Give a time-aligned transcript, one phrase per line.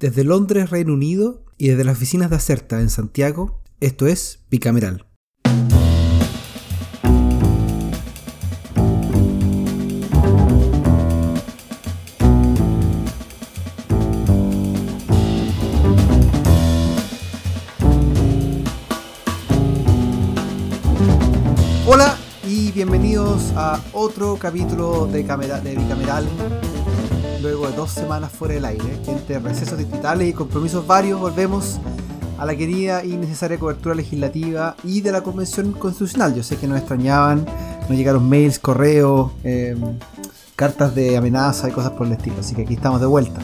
[0.00, 5.04] Desde Londres, Reino Unido, y desde las oficinas de Acerta en Santiago, esto es Bicameral.
[21.86, 22.16] Hola
[22.48, 26.26] y bienvenidos a otro capítulo de, de Bicameral
[27.40, 31.78] luego de dos semanas fuera del aire, entre recesos digitales y compromisos varios, volvemos
[32.38, 36.34] a la querida y necesaria cobertura legislativa y de la Convención Constitucional.
[36.34, 37.44] Yo sé que nos extrañaban,
[37.88, 39.78] nos llegaron mails, correos, em,
[40.56, 43.40] cartas de amenaza y cosas por el estilo, así que aquí estamos de vuelta.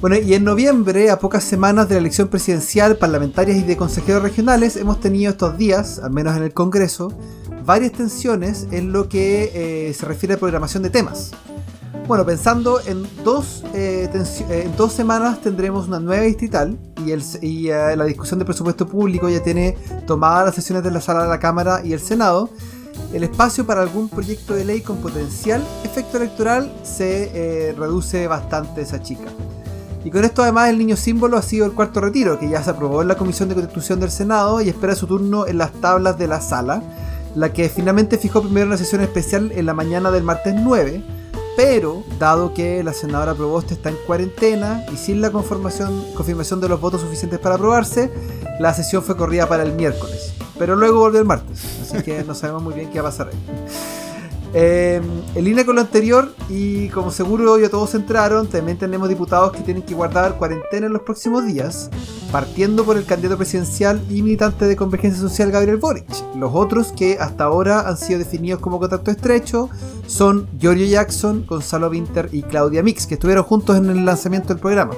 [0.00, 4.22] Bueno, y en noviembre, a pocas semanas de la elección presidencial, parlamentarias y de consejeros
[4.22, 7.12] regionales, hemos tenido estos días, al menos en el Congreso,
[7.64, 9.52] varias tensiones en lo que
[9.88, 11.30] eh, se refiere a programación de temas.
[12.06, 17.22] Bueno, pensando en dos, eh, eh, en dos semanas tendremos una nueva distrital y, el,
[17.42, 21.28] eh, la discusión de presupuesto público ya tiene tomadas las sesiones de la sala de
[21.28, 22.50] la Cámara y el Senado.
[23.12, 29.02] El espacio para algún proyecto de ley con potencial efecto electoral se reduce bastante esa
[29.02, 29.28] chica.
[30.04, 32.70] Y con esto además el niño símbolo ha sido el cuarto retiro, que ya se
[32.70, 36.18] aprobó en la Comisión de Constitución del Senado y espera su turno en las tablas
[36.18, 36.82] de la sala,
[37.34, 41.21] la que finalmente fijó primero una sesión especial en la mañana del martes 9
[41.56, 46.68] pero, dado que la senadora Proboste está en cuarentena y sin la confirmación, confirmación de
[46.68, 48.10] los votos suficientes para aprobarse,
[48.58, 50.34] la sesión fue corrida para el miércoles.
[50.58, 53.28] Pero luego volvió el martes, así que no sabemos muy bien qué va a pasar
[53.28, 53.38] ahí.
[54.54, 55.02] Em,
[55.34, 59.62] en línea con lo anterior, y como seguro ya todos entraron, también tenemos diputados que
[59.62, 61.88] tienen que guardar cuarentena en los próximos días,
[62.30, 66.06] partiendo por el candidato presidencial y militante de Convergencia Social Gabriel Boric.
[66.36, 69.70] Los otros que hasta ahora han sido definidos como contacto estrecho
[70.06, 74.58] son Giorgio Jackson, Gonzalo Winter y Claudia Mix, que estuvieron juntos en el lanzamiento del
[74.58, 74.92] programa.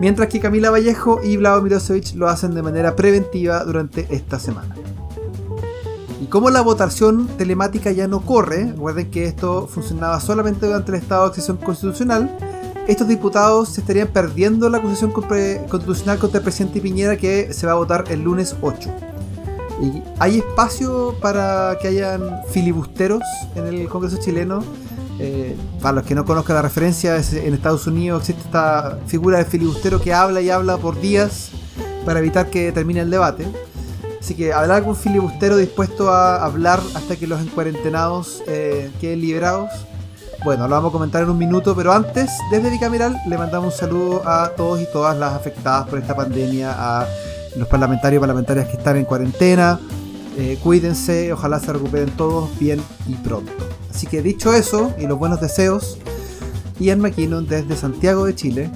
[0.00, 4.74] Mientras que Camila Vallejo y Vlado Milosevic lo hacen de manera preventiva durante esta semana.
[6.20, 10.98] Y como la votación telemática ya no corre, recuerden que esto funcionaba solamente durante el
[10.98, 12.36] estado de accesión constitucional,
[12.86, 17.72] estos diputados se estarían perdiendo la acusación constitucional contra el presidente Piñera que se va
[17.72, 18.90] a votar el lunes 8.
[19.80, 23.22] Y hay espacio para que hayan filibusteros
[23.54, 24.62] en el Congreso chileno.
[25.18, 29.44] Eh, para los que no conozcan la referencia, en Estados Unidos existe esta figura de
[29.44, 31.50] filibustero que habla y habla por días
[32.04, 33.46] para evitar que termine el debate.
[34.20, 39.70] Así que habrá algún filibustero dispuesto a hablar hasta que los encuarentenados eh, queden liberados.
[40.44, 43.78] Bueno, lo vamos a comentar en un minuto, pero antes, desde Bicameral, le mandamos un
[43.78, 47.06] saludo a todos y todas las afectadas por esta pandemia, a
[47.56, 49.80] los parlamentarios y parlamentarias que están en cuarentena.
[50.38, 53.52] Eh, cuídense, ojalá se recuperen todos bien y pronto.
[53.92, 55.98] Así que dicho eso, y los buenos deseos,
[56.78, 58.70] Ian McKinnon desde Santiago de Chile,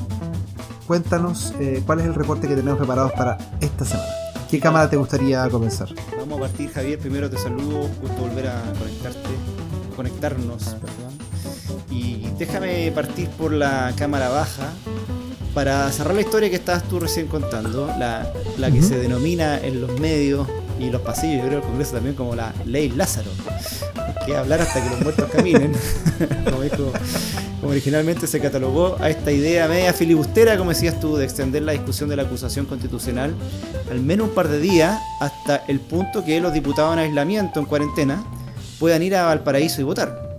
[0.86, 4.13] cuéntanos eh, cuál es el reporte que tenemos preparados para esta semana.
[4.54, 5.88] ¿Qué cámara te gustaría comenzar?
[6.16, 6.96] Vamos a partir, Javier.
[7.00, 9.28] Primero te saludo, gusto volver a conectarte,
[9.96, 11.88] conectarnos, perdón.
[11.90, 14.72] Y déjame partir por la cámara baja
[15.54, 18.32] para cerrar la historia que estabas tú recién contando, la,
[18.70, 20.46] que se denomina en los medios
[20.78, 23.32] y los pasillos, yo creo, del Congreso también como la ley Lázaro.
[24.26, 25.72] Que hablar hasta que los muertos caminen,
[26.44, 31.72] como, originalmente se catalogó a esta idea media filibustera, como decías tú, de extender la
[31.72, 33.34] discusión de la acusación constitucional
[33.90, 37.66] al menos un par de días hasta el punto que los diputados en aislamiento, en
[37.66, 38.24] cuarentena,
[38.78, 40.38] puedan ir a Valparaíso y votar.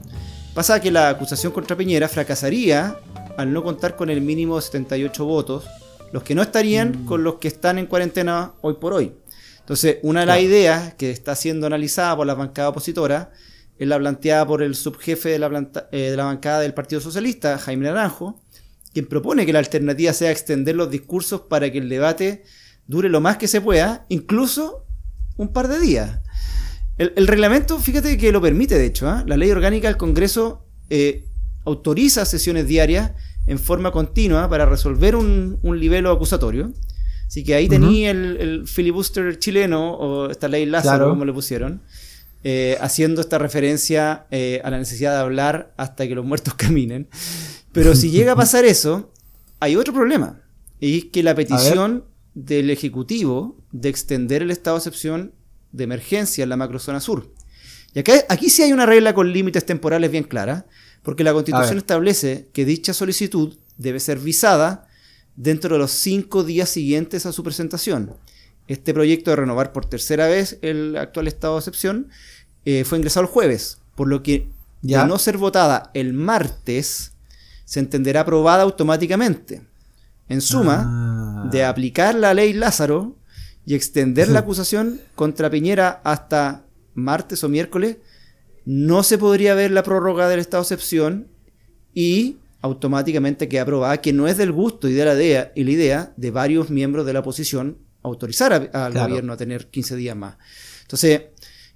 [0.54, 2.98] Pasa que la acusación contra Piñera fracasaría
[3.38, 5.66] al no contar con el mínimo de 78 votos,
[6.12, 7.06] los que no estarían mm.
[7.06, 9.14] con los que están en cuarentena hoy por hoy.
[9.60, 13.32] Entonces, una de las ideas que está siendo analizada por la bancada opositora
[13.78, 17.58] es la planteada por el subjefe de la, eh, de la bancada del Partido Socialista,
[17.58, 18.42] Jaime Naranjo,
[18.94, 22.44] quien propone que la alternativa sea extender los discursos para que el debate
[22.88, 24.86] dure lo más que se pueda, incluso
[25.38, 26.20] un par de días.
[26.98, 29.26] El, reglamento, fíjate que lo permite, de hecho, ¿ah?
[29.28, 31.26] la ley orgánica del Congreso eh,
[31.66, 33.12] autoriza sesiones diarias
[33.48, 36.72] en forma continua para resolver un, un libelo acusatorio.
[37.28, 41.82] Así que ahí tenía el, filibuster chileno, o esta ley Lázaro, como le pusieron,
[42.48, 47.10] eh, haciendo esta referencia eh, a la necesidad de hablar hasta que los muertos caminen.
[47.72, 49.12] Pero si llega a pasar eso,
[49.60, 50.44] hay otro problema.
[50.80, 52.06] Y es que la petición
[52.36, 55.34] del Ejecutivo de extender el estado de excepción
[55.72, 57.34] de emergencia en la macrozona sur.
[57.96, 60.68] Y acá, aquí sí hay una regla con límites temporales bien clara,
[61.02, 64.88] porque la Constitución establece que dicha solicitud debe ser visada
[65.36, 68.16] dentro de los cinco días siguientes a su presentación.
[68.68, 72.10] Este proyecto de renovar por tercera vez el actual estado de excepción
[72.66, 74.48] eh, fue ingresado el jueves, por lo que
[74.82, 75.02] ¿Ya?
[75.04, 77.14] de no ser votada el martes,
[77.66, 79.62] se entenderá aprobada automáticamente.
[80.28, 80.84] En suma,
[81.46, 81.50] Ah.
[81.52, 83.16] de aplicar la ley Lázaro
[83.66, 86.66] y extender la acusación contra Piñera hasta
[86.96, 87.98] martes o miércoles,
[88.66, 91.28] no se podría ver la prórroga del estado de excepción
[91.94, 95.72] y automáticamente queda aprobada que no es del gusto y de la idea, y la
[95.72, 99.10] idea de varios miembros de la oposición autorizar a- al Claro.
[99.10, 100.38] gobierno a tener 15 días más.
[100.82, 101.22] Entonces,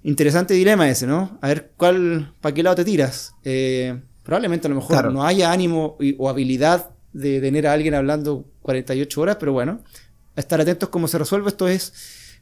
[0.02, 1.38] interesante dilema ese, ¿no?
[1.42, 3.34] A ver cuál, para qué lado te tiras.
[3.44, 5.10] Eh, probablemente a lo mejor Claro.
[5.10, 9.80] no haya ánimo y- o habilidad de tener a alguien hablando 48 horas, pero bueno,
[10.36, 11.48] a estar atentos cómo se resuelve.
[11.48, 11.92] Esto es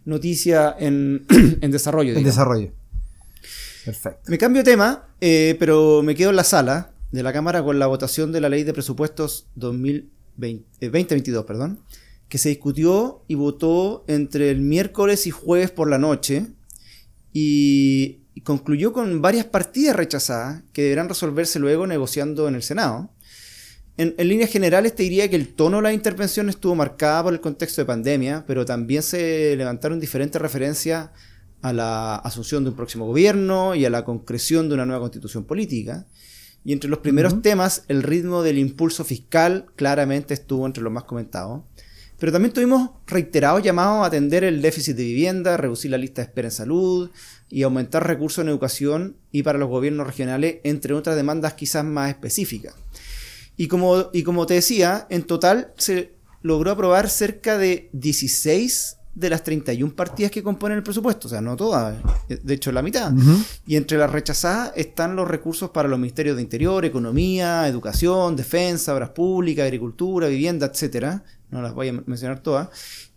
[0.04, 1.24] noticia en,
[1.60, 2.14] en desarrollo.
[2.16, 2.72] En desarrollo.
[3.84, 4.20] Perfecto.
[4.30, 7.78] Me cambio de tema, eh, pero me quedo en la sala de la Cámara con
[7.78, 11.80] la votación de la Ley de Presupuestos 2020, eh, 2022, perdón,
[12.28, 16.48] que se discutió y votó entre el miércoles y jueves por la noche
[17.38, 23.10] y, concluyó con varias partidas rechazadas que deberán resolverse luego negociando en el Senado.
[23.96, 27.32] En, en líneas generales te diría que el tono de la intervención estuvo marcada por
[27.32, 31.10] el contexto de pandemia, pero también se levantaron diferentes referencias
[31.62, 35.44] a la asunción de un próximo gobierno y a la concreción de una nueva constitución
[35.44, 36.06] política.
[36.64, 41.04] Y entre los primeros temas, el ritmo del impulso fiscal claramente estuvo entre los más
[41.04, 41.62] comentados.
[42.18, 46.26] Pero también tuvimos reiterados llamados a atender el déficit de vivienda, reducir la lista de
[46.26, 47.10] espera en salud
[47.48, 52.10] y aumentar recursos en educación y para los gobiernos regionales, entre otras demandas quizás más
[52.10, 52.74] específicas.
[53.56, 56.12] Y como, y como te decía, en total se
[56.42, 61.40] logró aprobar cerca de 16 de las 31 partidas que componen el presupuesto, o sea,
[61.40, 61.96] no todas,
[62.28, 63.12] eh, de hecho la mitad.
[63.66, 68.94] Y entre las rechazadas están los recursos para los ministerios de Interior, Economía, Educación, Defensa,
[68.94, 71.24] Obras Públicas, Agricultura, Vivienda, etcétera.
[71.50, 72.68] No las voy a men- mencionar todas.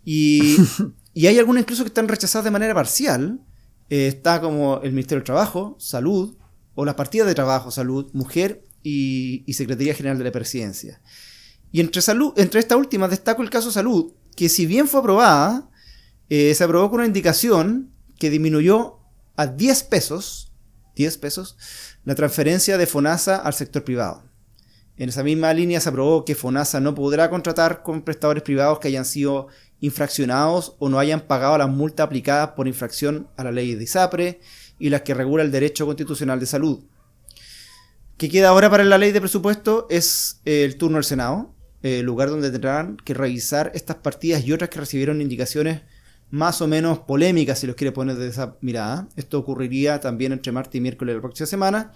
[0.04, 0.56] Y,
[1.14, 3.40] y hay algunas incluso que están rechazadas de manera parcial.
[3.88, 6.34] Eh, está como el Ministerio del Trabajo, Salud,
[6.74, 11.00] o las partidas de Trabajo, Salud, Mujer y, y Secretaría General de la Presidencia.
[11.70, 15.68] Y entre, salud, entre estas últimas destaco el caso Salud, que si bien fue aprobada,
[16.28, 18.98] eh, se aprobó con una indicación que disminuyó
[19.36, 20.52] a 10 pesos,
[20.96, 21.56] 10 pesos,
[22.04, 24.24] la transferencia de FONASA al sector privado.
[24.96, 28.88] En esa misma línea se aprobó que FONASA no podrá contratar con prestadores privados que
[28.88, 29.48] hayan sido
[29.80, 34.40] infraccionados o no hayan pagado las multas aplicadas por infracción a la ley de ISAPRE
[34.78, 36.84] y las que regula el derecho constitucional de salud.
[38.16, 39.88] ¿Qué queda ahora para la ley de presupuesto?
[39.90, 41.52] Es eh, el turno del Senado,
[41.82, 45.82] eh, el lugar donde tendrán que revisar estas partidas y otras que recibieron indicaciones
[46.32, 49.06] más o menos polémicas, si los quiere poner de esa mirada.
[49.16, 51.92] Esto ocurriría también entre martes y miércoles de la próxima semana.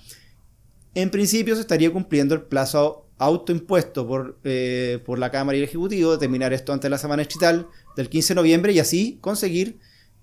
[0.94, 5.64] En principio se estaría cumpliendo el plazo autoimpuesto por, eh, por la Cámara y el
[5.64, 7.66] Ejecutivo de terminar esto antes de la semana distrital
[7.96, 9.78] del 15 de noviembre y así conseguir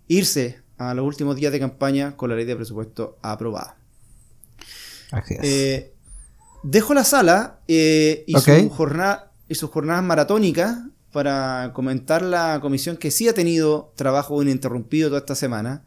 [0.07, 3.77] irse a los últimos días de campaña con la ley de presupuesto aprobada.
[5.09, 5.39] Así es.
[5.41, 5.93] Eh,
[6.61, 10.77] dejo la sala eh, y, su jornada, y sus jornadas maratónicas
[11.13, 15.85] para comentar la comisión que sí ha tenido trabajo ininterrumpido toda esta semana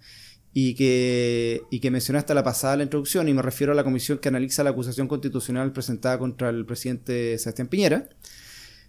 [0.55, 3.85] y que, y que mencionaste a la pasada la introducción, y me refiero a la
[3.85, 8.09] comisión que analiza la acusación constitucional presentada contra el presidente Sebastián Piñera.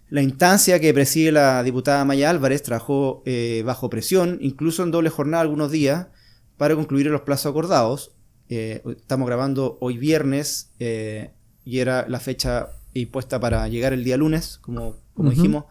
[0.10, 5.10] La instancia que preside la diputada Maya Álvarez trabajó eh, bajo presión, incluso en doble
[5.10, 6.08] jornada algunos días,
[6.56, 8.14] para concluir los plazos acordados.
[8.48, 11.32] Eh, estamos grabando hoy viernes eh,
[11.66, 15.66] y era la fecha impuesta para llegar el día lunes, como, como dijimos,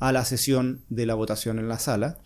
[0.00, 2.18] a la sesión de la votación en la sala.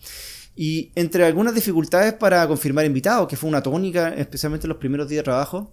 [0.57, 5.09] Y entre algunas dificultades para confirmar invitados, que fue una tónica, especialmente en los primeros
[5.09, 5.73] días de trabajo,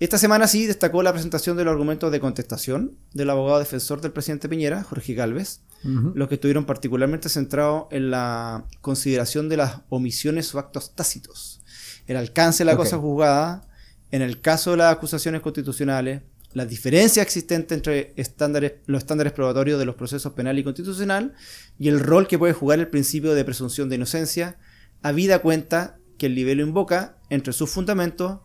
[0.00, 4.10] esta semana sí destacó la presentación de los argumentos de contestación del abogado defensor del
[4.10, 10.52] presidente Piñera, Jorge Galvez, los que estuvieron particularmente centrados en la consideración de las omisiones
[10.54, 11.62] o actos tácitos,
[12.08, 13.68] el alcance de la cosa juzgada,
[14.10, 16.22] en el caso de las acusaciones constitucionales,
[16.54, 21.34] las diferencias existentes entre estándares, los estándares probatorios de los procesos penal y constitucional
[21.78, 24.58] y el rol que puede jugar el principio de presunción de inocencia,
[25.02, 28.40] habida cuenta que el libelo invoca, entre sus fundamentos,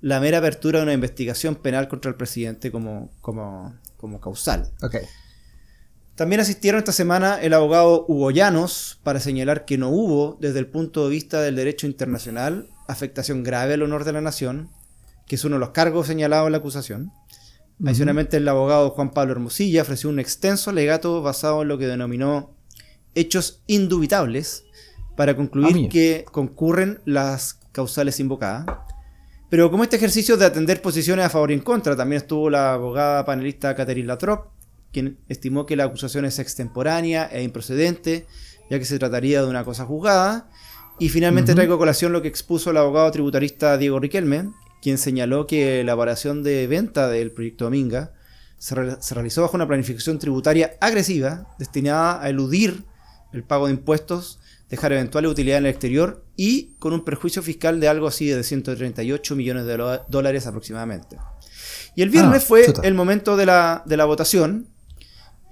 [0.00, 4.70] la mera apertura de una investigación penal contra el presidente como, como, como causal.
[6.16, 10.66] También asistieron esta semana el abogado Hugo Llanos para señalar que no hubo, desde el
[10.66, 14.68] punto de vista del derecho internacional, afectación grave al honor de la nación,
[15.26, 17.12] que es uno de los cargos señalados en la acusación.
[17.84, 22.54] Adicionalmente, el abogado Juan Pablo Hermosilla ofreció un extenso alegato basado en lo que denominó
[23.14, 24.64] hechos indubitables
[25.16, 25.88] para Ah, concluir mira.
[25.88, 28.66] que concurren las causales invocadas.
[29.50, 32.72] Pero como este ejercicio de atender posiciones a favor y en contra, también estuvo la
[32.74, 34.46] abogada panelista Catherine Latrop,
[34.92, 38.26] quien estimó que la acusación es extemporánea e improcedente,
[38.70, 40.48] ya que se trataría de una cosa juzgada.
[40.98, 41.56] Y finalmente Ujú.
[41.56, 44.50] traigo a colación lo que expuso el abogado tributarista Diego Riquelme,
[44.82, 48.12] quien señaló que la operación de venta del proyecto Dominga
[48.58, 48.74] se,
[49.14, 52.84] realizó bajo una planificación tributaria agresiva destinada a eludir
[53.32, 57.78] el pago de impuestos, dejar eventuales utilidades en el exterior y con un perjuicio fiscal
[57.78, 61.16] de algo así de 138 millones de dólares aproximadamente.
[61.94, 64.66] Y el viernes ah, fue el momento de la, de la votación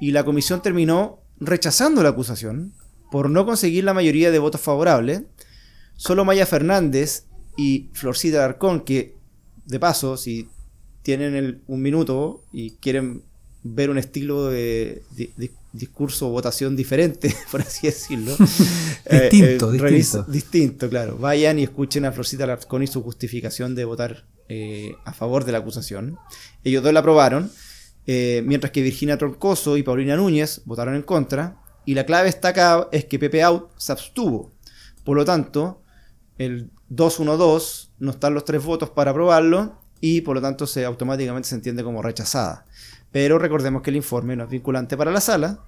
[0.00, 2.74] y la comisión terminó rechazando la acusación
[3.12, 5.22] por no conseguir la mayoría de votos favorables.
[5.96, 9.19] Solo Maya Fernández y Florcita Arcón, que
[9.70, 10.48] de paso, si
[11.02, 13.22] tienen un minuto y quieren
[13.62, 15.02] ver un estilo de,
[15.72, 18.36] discurso o votación diferente, por así decirlo.
[19.10, 20.30] distinto, eh, distinto.
[20.30, 21.16] distinto, claro.
[21.18, 25.52] Vayan y escuchen a Florcita Larcón y su justificación de votar eh, a favor de
[25.52, 26.18] la acusación.
[26.64, 27.50] Ellos dos la aprobaron,
[28.06, 31.56] eh, mientras que Virginia Troncoso y Paulina Núñez votaron en contra.
[31.86, 34.50] Y la clave está acá es que Pepe Out se abstuvo.
[35.04, 35.82] Por lo tanto,
[36.36, 41.48] el 2-1-2 no están los tres votos para aprobarlo y por lo tanto se automáticamente
[41.48, 42.64] se entiende como rechazada.
[43.12, 45.60] Pero recordemos que el informe no es vinculante para la sala.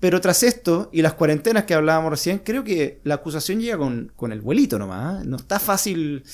[0.00, 4.32] Pero tras esto y las cuarentenas que hablábamos recién, creo que la acusación llega con,
[4.32, 5.22] el vuelito nomás.
[5.22, 5.26] ¿eh?
[5.26, 6.24] No está fácil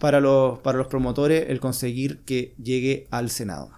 [0.00, 3.70] para, los, para los promotores el conseguir que llegue al Senado.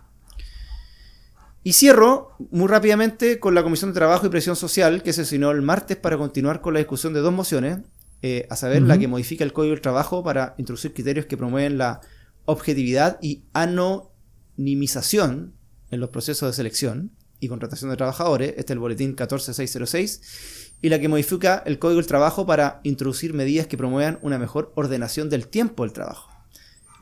[1.63, 5.51] Y cierro muy rápidamente con la Comisión de Trabajo y Presión Social que se asignó
[5.51, 7.79] el martes para continuar con la discusión de dos mociones,
[8.27, 11.77] eh, a saber, la que modifica el Código del Trabajo para introducir criterios que promueven
[11.77, 12.01] la
[12.47, 15.53] objetividad y anonimización
[15.91, 20.89] en los procesos de selección y contratación de trabajadores, este es el boletín 14606, y
[20.89, 25.29] la que modifica el Código del Trabajo para introducir medidas que promuevan una mejor ordenación
[25.29, 26.31] del tiempo del trabajo.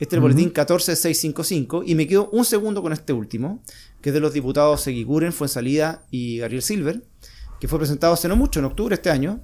[0.01, 3.63] Este es el boletín 14655 y me quedo un segundo con este último,
[4.01, 7.01] que es de los diputados Seguiguren, Fuensalida y Gabriel Silver,
[7.61, 9.41] que fue presentado hace no mucho, en octubre de este año,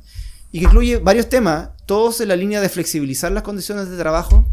[0.52, 4.46] y que incluye varios temas, todos en la línea de flexibilizar las condiciones de trabajo.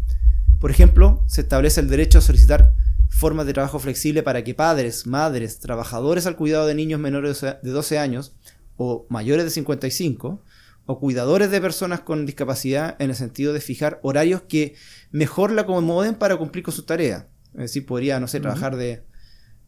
[0.59, 2.73] Por ejemplo, se establece el derecho a solicitar
[3.09, 7.69] formas de trabajo flexible para que padres, madres, trabajadores al cuidado de niños menores de
[7.71, 8.35] 12 años
[8.75, 10.43] o mayores de 55,
[10.85, 14.75] o cuidadores de personas con discapacidad en el sentido de fijar horarios que
[15.11, 17.27] mejor la acomoden para cumplir con su tarea.
[17.53, 19.03] Es decir, podría, no sé, trabajar de,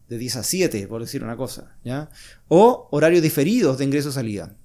[0.08, 2.08] de 10 a 7, por decir una cosa, ¿ya?
[2.48, 4.56] O horarios diferidos de ingreso-salida.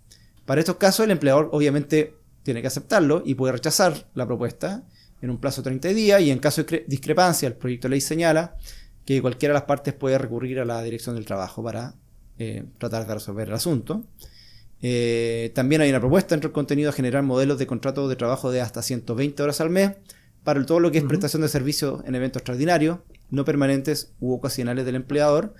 [0.45, 4.83] Para estos casos, el empleador obviamente tiene que aceptarlo y puede rechazar la propuesta
[5.21, 8.01] en un plazo de 30 días y en caso de discrepancia el proyecto de ley
[8.01, 8.55] señala
[9.05, 11.95] que cualquiera de las partes puede recurrir a la dirección del trabajo para
[12.37, 14.03] eh, tratar de resolver el asunto.
[14.81, 18.51] Eh, también hay una propuesta entre el contenido a generar modelos de contrato de trabajo
[18.51, 19.93] de hasta 120 horas al mes
[20.43, 22.99] para todo lo que es prestación de servicios en eventos extraordinarios,
[23.31, 25.55] no permanentes u ocasionales del empleador,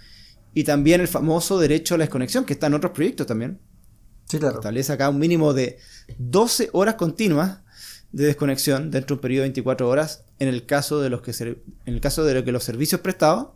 [0.54, 3.60] y también el famoso derecho a la desconexión, que está en otros proyectos también.
[4.26, 4.56] Sí, claro.
[4.56, 5.78] Establece acá un mínimo de
[6.18, 7.60] 12 horas continuas
[8.12, 11.32] de desconexión dentro de un periodo de 24 horas en el caso de los que,
[11.86, 13.50] en el caso de que los servicios prestados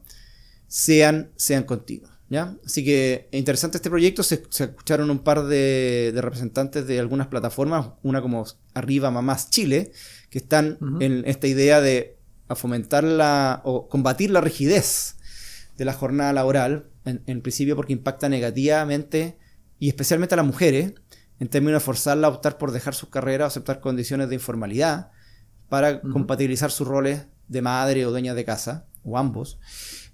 [0.67, 2.11] sean, sean continuos.
[2.29, 2.55] ¿ya?
[2.65, 4.21] Así que interesante este proyecto.
[4.23, 9.91] Se, escucharon un par de, representantes de algunas plataformas, una como Arriba Mamás Chile,
[10.29, 12.17] que están en esta idea de
[12.55, 15.15] fomentar la, o combatir la rigidez
[15.77, 19.37] de la jornada laboral, en, en principio porque impacta negativamente
[19.79, 20.93] y especialmente a las mujeres
[21.39, 25.11] en términos de forzarla a optar por dejar sus carreras o aceptar condiciones de informalidad
[25.69, 29.59] para compatibilizar sus roles de madre o dueña de casa, o ambos.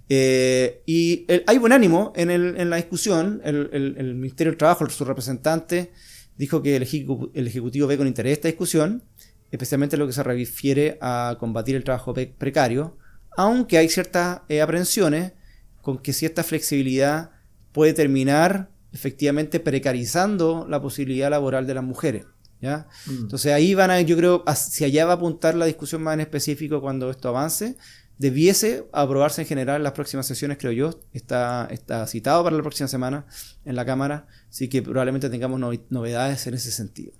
[0.08, 3.42] Eh, y hay buen ánimo en, la discusión.
[3.44, 5.92] El, Ministerio del Trabajo, su representante,
[6.38, 9.04] dijo que el, Ejecutivo ve con interés esta discusión,
[9.52, 12.98] especialmente en lo que se refiere a combatir el trabajo precario,
[13.38, 15.34] aunque hay ciertas eh, aprensiones
[15.82, 17.32] con que cierta flexibilidad
[17.72, 22.26] puede terminar efectivamente precarizando la posibilidad laboral de las mujeres.
[22.62, 22.88] ¿ya?
[23.08, 23.24] Mm.
[23.24, 26.22] Entonces ahí van a, yo creo, si allá va a apuntar la discusión más en
[26.22, 27.76] específico cuando esto avance,
[28.18, 31.02] debiese aprobarse en general en las próximas sesiones, creo yo.
[31.12, 33.26] Está, está citado para la próxima semana
[33.66, 35.60] en la Cámara, así que probablemente tengamos
[35.90, 37.12] novedades en ese sentido.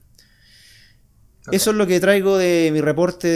[1.52, 3.28] Eso es lo que traigo de mi reporte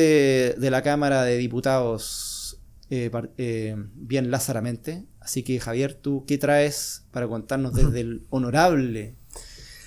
[0.57, 2.57] de, la Cámara de Diputados
[2.89, 5.08] eh, eh, bien lázaramente.
[5.19, 9.15] Así que Javier, ¿tú qué traes para contarnos desde el honorable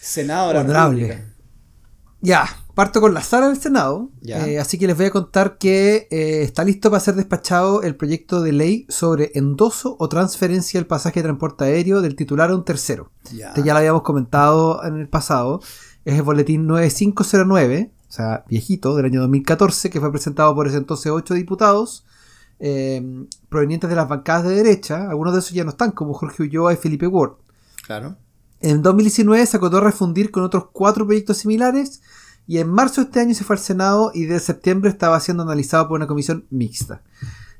[0.02, 1.24] Senado de la honorable.
[2.20, 4.10] Ya, parto con la sala del Senado.
[4.22, 7.94] Eh, así que les voy a contar que eh, está listo para ser despachado el
[7.94, 12.56] proyecto de ley sobre endoso o transferencia del pasaje de transporte aéreo del titular a
[12.56, 13.12] un tercero.
[13.32, 13.48] Ya.
[13.48, 15.60] Este ya lo habíamos comentado en el pasado.
[16.04, 20.78] Es el boletín 9509, o sea, viejito, del año 2014, que fue presentado por ese
[20.78, 22.04] entonces ocho diputados
[22.64, 26.44] Em, provenientes de las bancadas de derecha, algunos de esos ya no están, como Jorge
[26.44, 27.32] Ulloa y Felipe Ward.
[27.84, 28.16] Claro.
[28.60, 32.02] En 2019 se acotó a refundir con otros cuatro proyectos similares
[32.46, 35.42] y en marzo de este año se fue al Senado y de septiembre estaba siendo
[35.42, 37.02] analizado por una comisión mixta.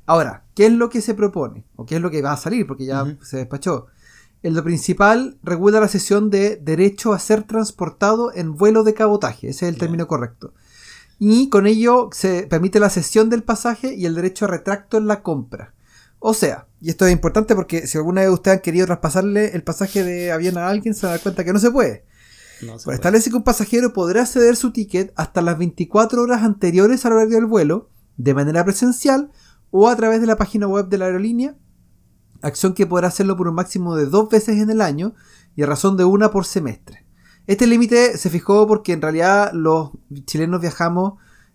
[0.07, 1.65] Ahora, ¿qué es lo que se propone?
[1.75, 2.65] ¿O qué es lo que va a salir?
[2.65, 3.89] Porque ya se despachó.
[4.45, 9.49] En lo principal regula la sesión de derecho a ser transportado en vuelo de cabotaje.
[9.49, 10.55] Ese es el término correcto.
[11.25, 15.07] Y con ello se permite la cesión del pasaje y el derecho a retracto en
[15.07, 15.73] la compra.
[16.19, 19.63] O sea, y esto es importante porque si alguna vez ustedes han querido traspasarle el
[19.63, 22.05] pasaje de avión a alguien, se da cuenta que no se puede.
[22.67, 27.07] No se establece que un pasajero podrá ceder su ticket hasta las 24 horas anteriores
[27.07, 29.31] al horario del vuelo, de manera presencial
[29.71, 31.55] o a través de la página web de la aerolínea,
[32.41, 35.15] acción que podrá hacerlo por un máximo de dos veces en el año
[35.55, 37.02] y a razón de una por semestre.
[37.47, 39.91] Este límite se fijó porque en realidad los
[40.27, 41.15] chilenos viajamos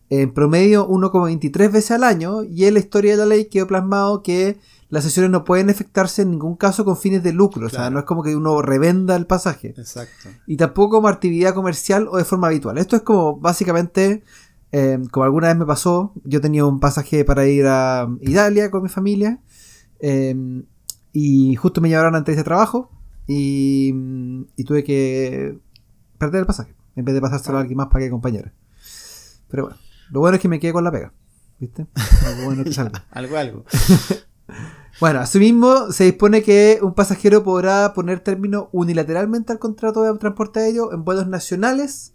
[0.09, 4.23] en promedio 1,23 veces al año y en la historia de la ley quedó plasmado
[4.23, 4.57] que
[4.89, 7.99] las sesiones no pueden efectuarse en ningún caso con fines de lucro, o sea, no
[7.99, 10.29] es como que uno revenda el pasaje Exacto.
[10.45, 12.77] y tampoco como actividad comercial o de forma habitual.
[12.77, 14.23] Esto es como básicamente,
[14.71, 18.83] eh, como alguna vez me pasó, yo tenía un pasaje para ir a Italia con
[18.83, 19.39] mi familia
[19.99, 20.63] eh,
[21.11, 22.89] y justo me llevaron antes de trabajo
[23.27, 23.93] y,
[24.55, 25.57] y tuve que
[26.17, 28.53] perder el pasaje en vez de pasárselo a alguien más para que acompañara.
[29.49, 29.77] Pero bueno,
[30.09, 31.13] lo bueno es que me quedé con la pega,
[31.59, 31.87] ¿viste?
[32.25, 33.05] Algo bueno que salga.
[33.11, 33.65] Algo, algo.
[34.99, 40.59] Bueno, asimismo se dispone que un pasajero podrá poner término unilateralmente al contrato de transporte
[40.59, 42.13] aéreo en vuelos nacionales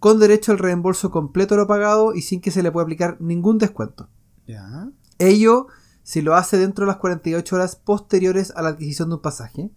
[0.00, 3.16] con derecho al reembolso completo de lo pagado y sin que se le pueda aplicar
[3.20, 4.08] ningún descuento.
[4.44, 4.90] Ya.
[5.18, 5.68] Ello
[6.06, 9.72] si lo hace dentro de las 48 horas posteriores a la adquisición de un pasaje,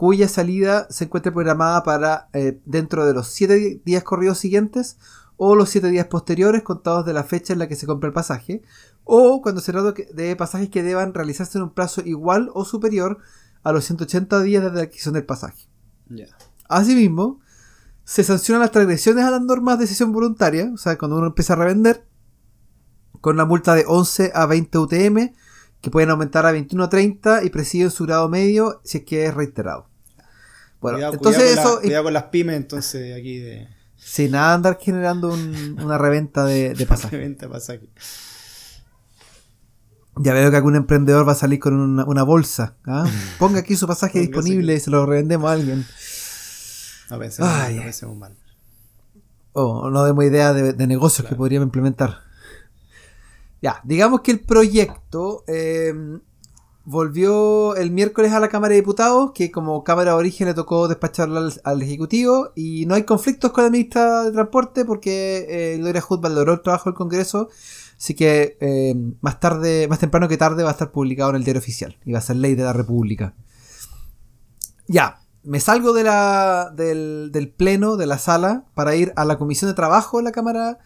[0.00, 4.96] cuya salida se encuentre programada para eh, dentro de los 7 días corridos siguientes
[5.36, 8.14] o los 7 días posteriores contados de la fecha en la que se compra el
[8.14, 8.62] pasaje,
[9.04, 13.18] o cuando se trata de pasajes que deban realizarse en un plazo igual o superior
[13.62, 15.68] a los 180 días desde la adquisición del pasaje.
[16.08, 16.28] Ya.
[16.66, 17.40] Asimismo,
[18.02, 21.52] se sancionan las transgresiones a las normas de decisión voluntaria, o sea, cuando uno empieza
[21.52, 22.06] a revender,
[23.20, 25.34] con una multa de 11 a 20 UTM,
[25.82, 29.26] que pueden aumentar a 21 a 30 y presiden su grado medio si es que
[29.26, 29.89] es reiterado.
[30.80, 33.68] Bueno, cuidado, entonces cuidado con eso, la- cuidado con las pymes, entonces, aquí de.
[33.96, 37.16] sin nada andar generando un- una reventa de, de pasaje.
[37.18, 37.88] Venta pasaje.
[40.16, 42.76] Ya veo que algún emprendedor va a salir con una, una bolsa.
[42.86, 43.08] ¿ah?
[43.38, 45.86] Ponga aquí su pasaje disponible y se lo revendemos a alguien.
[47.10, 48.36] No pensemos, Ay, no pensemos mal.
[49.52, 52.20] O no demos idea de, de negocios que podríamos implementar.
[53.62, 55.92] Ya, digamos que el proyecto eh,
[56.84, 60.88] volvió el miércoles a la Cámara de Diputados, que como Cámara de Origen le tocó
[60.88, 65.78] despacharlo al, al Ejecutivo, y no hay conflictos con la ministra de Transporte porque eh,
[65.78, 67.48] Gloria Hood valoró el trabajo del Congreso,
[67.96, 71.44] así que eh, más tarde, más temprano que tarde va a estar publicado en el
[71.44, 73.34] diario oficial y va a ser ley de la República.
[74.86, 79.38] Ya, me salgo de la, del, del pleno, de la sala, para ir a la
[79.38, 80.78] Comisión de Trabajo de la Cámara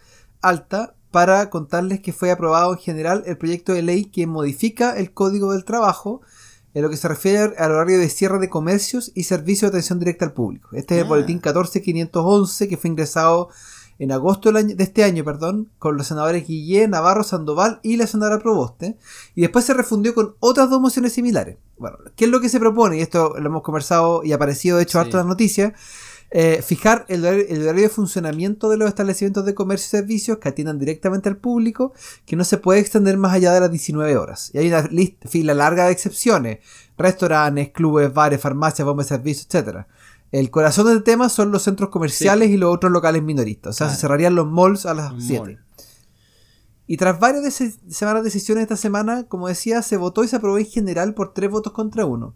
[0.42, 5.12] Alta para contarles que fue aprobado en general el proyecto de ley que modifica el
[5.12, 6.22] Código del Trabajo
[6.74, 10.00] en lo que se refiere al horario de cierre de comercios y servicios de atención
[10.00, 10.70] directa al público.
[10.72, 11.10] Este es el Ah.
[11.10, 13.48] boletín 14511 que fue ingresado
[14.00, 17.96] en agosto del año- de este año, perdón, con los senadores Guillén, Navarro, Sandoval y
[17.96, 18.98] la senadora Proboste,
[19.36, 21.58] y después se refundió con otras dos mociones similares.
[21.78, 22.98] Bueno, ¿qué es lo que se propone?
[22.98, 25.04] Y esto lo hemos conversado y ha aparecido, de hecho, Sí.
[25.04, 25.74] harto en las noticias.
[26.30, 30.38] Eh, fijar el horario, el horario de funcionamiento de los establecimientos de comercio y servicios
[30.38, 31.92] que atiendan directamente al público,
[32.26, 34.50] que no se puede extender más allá de las 19 horas.
[34.52, 36.58] Y hay una lista, fila larga de excepciones:
[36.98, 39.86] restaurantes, clubes, bares, farmacias, bombas de servicio, etcétera.
[40.32, 43.76] El corazón del tema son los centros comerciales y los otros locales minoristas.
[43.76, 45.38] O sea, se cerrarían los malls a las Un 7.
[45.38, 45.64] mall.
[46.86, 50.58] Y tras varias semanas de sesiones esta semana, como decía, se votó y se aprobó
[50.58, 52.34] en general por tres votos contra uno.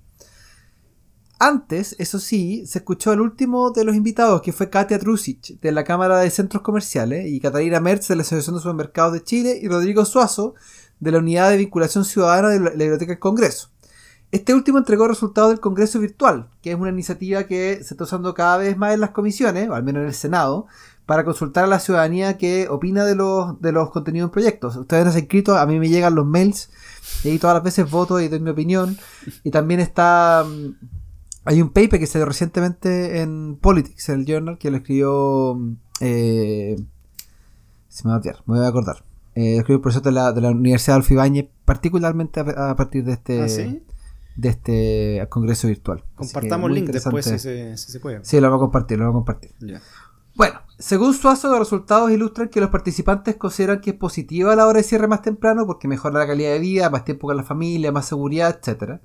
[1.40, 5.70] Antes, eso sí, se escuchó al último de los invitados, que fue Katia Trusic, de
[5.70, 9.56] la Cámara de Centros Comerciales, y Catalina Merz, de la Asociación de Supermercados de Chile,
[9.62, 10.54] y Rodrigo Suazo,
[10.98, 13.70] de la Unidad de Vinculación Ciudadana de la Biblioteca del Congreso.
[14.32, 18.34] Este último entregó resultados del Congreso Virtual, que es una iniciativa que se está usando
[18.34, 20.66] cada vez más en las comisiones, o al menos en el Senado,
[21.06, 24.76] para consultar a la ciudadanía qué opina de los, de los contenidos en proyectos.
[24.76, 26.68] Ustedes han inscrito, a mí me llegan los mails,
[27.22, 28.98] y ahí todas las veces voto y doy mi opinión.
[29.44, 30.44] Y también está...
[31.48, 35.54] Hay un paper que se dio recientemente en Politics, en el Journal, que lo escribió...
[35.56, 36.76] mm, eh,
[37.88, 38.96] se me va a olvidar, me voy a acordar.
[39.34, 42.70] Eh, lo escribió el profesor de la, de la Universidad de Adolfo Ibáñez, particularmente a,
[42.70, 43.82] a partir de este ¿Ah, sí?
[44.36, 46.04] de este congreso virtual.
[46.14, 48.22] Compartamos muy link después si se, si se puede.
[48.24, 49.54] Sí, lo vamos a compartir, lo vamos a compartir.
[50.36, 54.76] Bueno, según Suazo, los resultados ilustran que los participantes consideran que es positiva la hora
[54.76, 57.90] de cierre más temprano porque mejora la calidad de vida, más tiempo con la familia,
[57.90, 59.00] más seguridad, etcétera.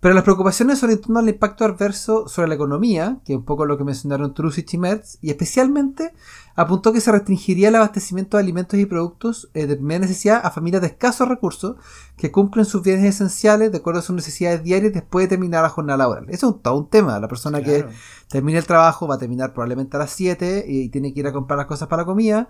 [0.00, 3.44] Pero las preocupaciones sobre el torno al impacto adverso sobre la economía, que es un
[3.44, 6.14] poco lo que mencionaron Trusich y Merz, y especialmente
[6.56, 10.50] apuntó que se restringiría el abastecimiento de alimentos y productos eh, de primera necesidad a
[10.50, 11.76] familias de escasos recursos
[12.16, 15.68] que cumplen sus bienes esenciales de acuerdo a sus necesidades diarias después de terminar la
[15.68, 16.24] jornada laboral.
[16.30, 17.20] Eso es un, todo un tema.
[17.20, 17.84] La persona que
[18.28, 21.32] termina el trabajo va a terminar probablemente a las 7 y tiene que ir a
[21.32, 22.48] comprar las cosas para la comida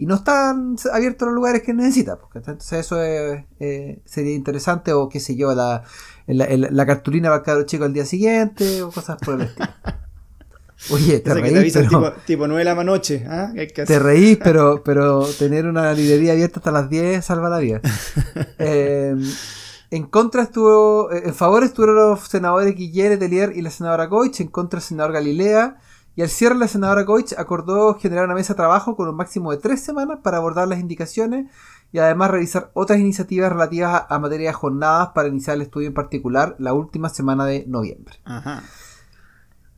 [0.00, 2.18] y no están abiertos los lugares que necesita.
[2.34, 5.84] Entonces eso eh, sería interesante o qué sé yo, la,
[6.26, 9.68] la, cartulina va a quedar chico al día siguiente o cosas por el estilo.
[10.90, 13.26] Oye, te reís, pero, tipo, 9 de la noche.
[13.28, 13.52] ¿ah?
[13.74, 17.82] Te reís, pero, pero tener una librería abierta hasta las 10 salva la vida.
[18.58, 19.22] Em,
[19.90, 24.40] en contra estuvo, eh, en favor estuvieron los senadores Guillermo Telier y la senadora Goich,
[24.40, 25.76] en contra el senador Galilea,
[26.16, 29.52] y al cierre, la senadora Goich acordó generar una mesa de trabajo con un máximo
[29.52, 31.46] de tres semanas para abordar las indicaciones
[31.92, 35.94] y además revisar otras iniciativas relativas a, materia de jornadas para iniciar el estudio en
[35.94, 38.14] particular la última semana de noviembre.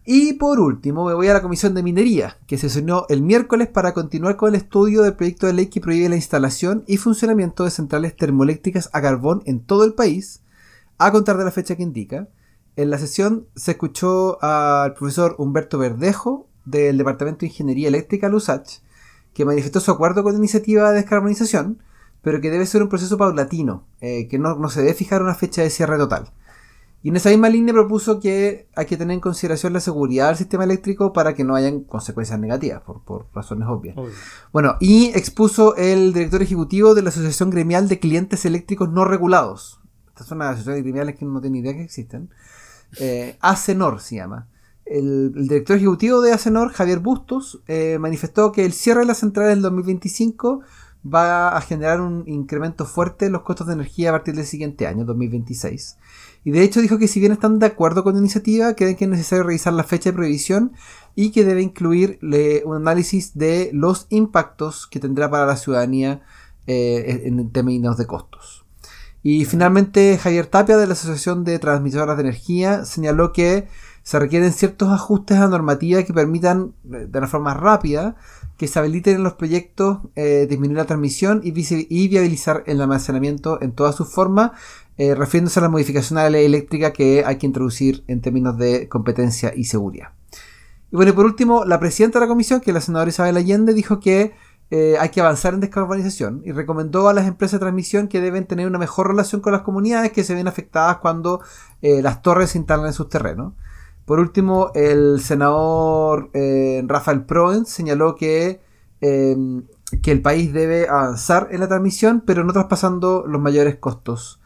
[0.04, 3.68] Y por último, me voy a la Comisión de Minería, que se sesionó el miércoles
[3.68, 7.62] para continuar con el estudio del proyecto de ley que prohíbe la instalación y funcionamiento
[7.64, 10.42] de centrales termoeléctricas a carbón en todo el país,
[10.98, 12.26] a contar de la fecha que indica.
[12.74, 18.80] En la sesión se escuchó al profesor Humberto Verdejo del Departamento de Ingeniería Eléctrica LUSACH,
[19.35, 21.82] que manifestó su acuerdo con la iniciativa de descarbonización,
[22.22, 25.61] pero que debe ser un proceso paulatino, eh, que no, se debe fijar una fecha
[25.61, 26.32] de cierre total.
[27.02, 30.37] Y en esa misma línea propuso que hay que tener en consideración la seguridad del
[30.37, 33.96] sistema eléctrico para que no hayan consecuencias negativas, por, razones obvias.
[34.52, 39.80] Bueno, y expuso el director ejecutivo de la Asociación Gremial de Clientes Eléctricos No Regulados.
[40.08, 42.30] Estas son las asociaciones gremiales que no tienen idea que existen
[42.98, 44.48] eh, ACENOR se llama.
[44.85, 49.48] El, director ejecutivo de ACENOR, Javier Bustos, eh, manifestó que el cierre de la central
[49.48, 50.61] del 2025
[51.02, 54.87] va a generar un incremento fuerte en los costos de energía a partir del siguiente
[54.87, 55.98] año, 2026.
[56.44, 59.05] Y de hecho dijo que si bien están de acuerdo con la iniciativa, creen que
[59.05, 60.72] es necesario revisar la fecha de prohibición
[61.14, 62.18] y que debe incluir
[62.64, 66.22] un análisis de los impactos que tendrá para la ciudadanía
[66.66, 68.62] eh, en términos de costos.
[69.22, 73.68] Y finalmente Javier Tapia de la Asociación de Transmisoras de Energía señaló que
[74.02, 78.16] se requieren ciertos ajustes a normativa que permitan eh, de una forma rápida
[78.56, 81.52] que se habiliten en los proyectos eh, disminuir la transmisión y,
[82.08, 84.52] viabilizar el almacenamiento en todas sus formas,
[84.98, 88.58] eh, refiriéndose a la modificación de la ley eléctrica que hay que introducir en términos
[88.58, 90.08] de competencia y seguridad.
[90.90, 93.37] Y bueno, y por último, la presidenta de la comisión, que es la senadora Isabel
[93.37, 94.32] Allende, dijo que
[94.74, 98.46] eh, hay que avanzar en descarbonización y recomendó a las empresas de transmisión que deben
[98.46, 101.42] tener una mejor relación con las comunidades que se ven afectadas cuando
[101.82, 103.52] eh, las torres se instalan en sus terrenos.
[104.06, 108.62] Por último, el senador eh, Rafael Proen señaló que,
[108.98, 114.40] que el país debe avanzar en la transmisión, pero no traspasando los mayores costos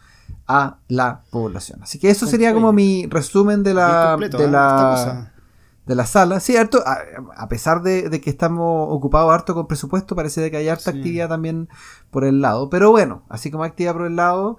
[0.49, 1.85] a la población.
[1.85, 5.31] Así que eso sería como mi resumen de la, de la
[5.87, 6.41] de la sala.
[6.41, 10.91] Sí, harto, a, pesar de, que estamos ocupados harto con presupuesto, parece que hay harta
[10.91, 11.69] actividad también
[12.11, 12.69] por el lado.
[12.69, 14.59] Pero bueno, así como actividad por el lado,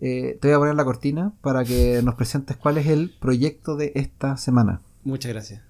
[0.00, 3.76] eh, te voy a poner la cortina para que nos presentes cuál es el proyecto
[3.76, 4.82] de esta semana.
[5.04, 5.62] Muchas gracias.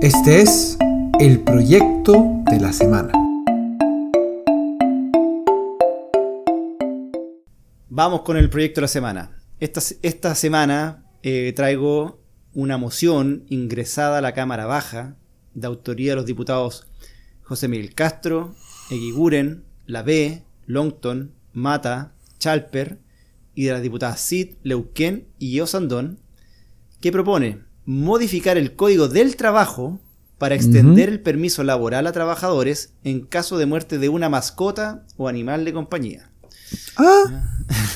[0.00, 0.78] Este es
[1.18, 3.12] el proyecto de la semana.
[7.88, 9.30] Vamos con el proyecto de la semana.
[9.60, 12.20] Esta, esta semana eh, traigo
[12.52, 15.16] una moción ingresada a la Cámara Baja
[15.54, 16.86] de autoría de los diputados
[17.42, 18.54] José Miguel Castro,
[18.90, 22.98] Eguiguren, B, Longton, Mata, Chalper
[23.54, 26.20] y de las diputadas Sid, Leuquén y Osandón,
[27.00, 30.00] que propone modificar el Código del Trabajo
[30.36, 35.28] para extender el permiso laboral a trabajadores en caso de muerte de una mascota o
[35.28, 36.30] animal de compañía.
[36.98, 37.48] Ah.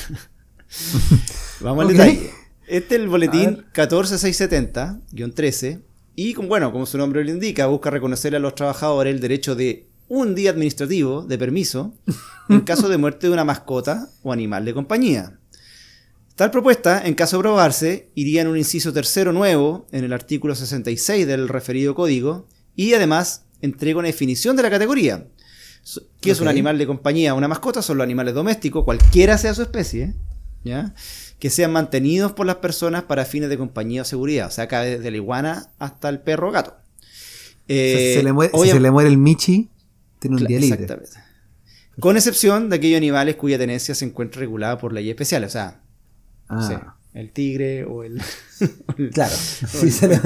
[1.61, 2.38] Vamos al detalle.
[2.69, 5.81] Este es el boletín 14670-13
[6.15, 9.87] y bueno, como su nombre lo indica, busca reconocer a los trabajadores el derecho de
[10.07, 11.95] un día administrativo de permiso
[12.49, 15.39] en caso de muerte de una mascota o animal de compañía.
[16.35, 20.53] Tal propuesta, en caso de aprobarse, iría en un inciso tercero nuevo en el artículo
[20.53, 25.25] 66 del referido código y además entrega una definición de la categoría.
[26.21, 27.33] ¿Qué es un animal de compañía?
[27.33, 30.13] Una mascota son los animales domésticos, cualquiera sea su especie,
[30.63, 30.93] ¿ya?
[31.39, 34.47] Que sean mantenidos por las personas para fines de compañía o seguridad.
[34.47, 36.75] O sea, acá desde la iguana hasta el perro o gato.
[37.67, 39.69] Eh, se le muere, si se le muere el Michi,
[40.19, 40.83] tiene un día libre.
[40.83, 41.29] Exactamente.
[41.99, 45.43] Con excepción de aquellos animales cuya tenencia se encuentra regulada por ley especial.
[45.43, 45.81] O sea,
[46.49, 46.97] ah.
[47.13, 48.21] el tigre o el.
[49.13, 49.35] claro.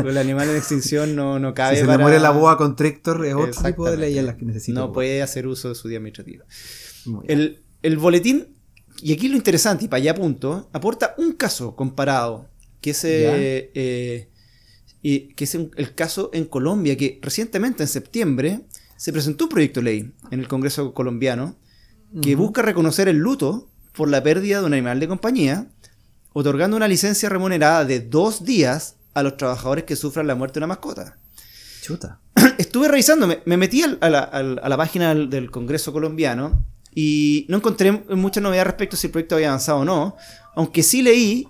[0.08, 1.76] el, animal en extinción no, no cabe.
[1.76, 4.46] Si se le muere la boa constrictor, es otro tipo de ley en las que
[4.46, 4.80] necesita.
[4.80, 6.46] No puede hacer uso de su día administrativo.
[7.28, 8.48] El, el boletín
[9.02, 12.50] y aquí lo interesante, y para allá punto, aporta un caso comparado,
[12.82, 14.30] que es, eh, eh,
[15.36, 18.62] que es el caso en Colombia, que recientemente, en septiembre,
[18.98, 21.58] se presentó un proyecto de ley en el Congreso colombiano
[22.22, 25.68] que busca reconocer el luto por la pérdida de un animal de compañía,
[26.32, 30.66] otorgando una licencia remunerada de dos días a los trabajadores que sufran la muerte de
[30.66, 31.18] una mascota.
[31.82, 32.20] Chuta.
[32.58, 38.66] Estuve revisando, me, metí a la, página del, Congreso colombiano y no encontré mucha novedad
[38.66, 40.16] respecto a si el proyecto había avanzado o no,
[40.56, 41.48] aunque sí leí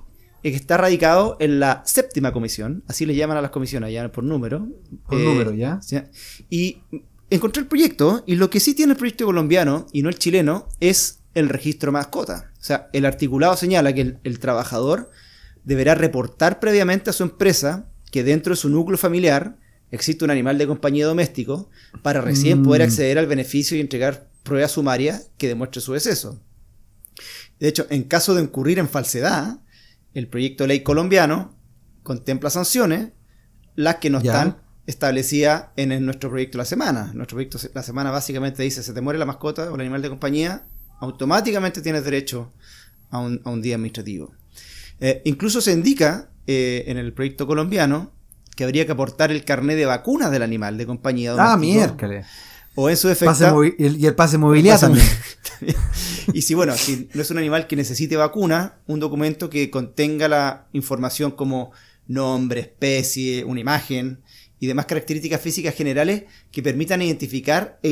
[0.52, 4.24] que está radicado en la séptima comisión, así le llaman a las comisiones, ya por
[4.24, 4.68] número.
[5.08, 5.80] Por número, eh, ¿ya?
[6.50, 6.82] Y
[7.30, 10.68] encontré el proyecto y lo que sí tiene el proyecto colombiano y no el chileno
[10.80, 12.52] es el registro mascota.
[12.60, 15.10] O sea, el articulado señala que el, trabajador
[15.64, 19.58] deberá reportar previamente a su empresa que dentro de su núcleo familiar
[19.92, 21.70] existe un animal de compañía doméstico
[22.02, 22.86] para recién poder mm.
[22.86, 26.40] acceder al beneficio y entregar pruebas sumarias que demuestre su deceso.
[27.60, 29.60] De hecho, en caso de incurrir en falsedad,
[30.14, 31.56] el proyecto de ley colombiano
[32.04, 33.10] contempla sanciones,
[33.76, 37.12] las que no están establecidas en nuestro proyecto de la semana.
[37.14, 40.10] Nuestro proyecto la semana básicamente dice, se te muere la mascota o el animal de
[40.10, 40.66] compañía,
[41.00, 42.52] automáticamente tienes derecho
[43.10, 44.34] a un, día administrativo.
[45.00, 48.12] Eh, incluso se indica eh, en el proyecto colombiano
[48.56, 51.36] que habría que aportar el carnet de vacunas del animal de compañía.
[51.38, 52.26] Ah, miércoles.
[52.76, 53.64] O en su efecto.
[53.64, 55.06] y el pase movilidad también.
[56.34, 60.28] y si, bueno, si no es un animal que necesite vacuna, un documento que contenga
[60.28, 61.72] la información como
[62.08, 64.22] nombre, especie, una imagen
[64.60, 67.92] y demás características físicas generales que permitan identificar e